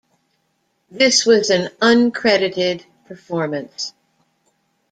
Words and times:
This 0.89 1.27
was 1.27 1.51
an 1.51 1.67
uncredited 1.79 2.85
performance. 3.05 3.93